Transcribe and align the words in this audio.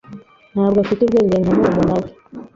Ntabwo 0.53 0.77
afite 0.83 0.99
ubwenge 1.03 1.35
nka 1.39 1.47
murumuna 1.57 1.93
we. 2.01 2.07